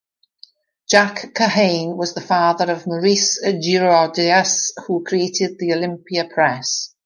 [0.89, 6.95] Jack Kahane was the father of Maurice Girodias, who created the Olympia Press.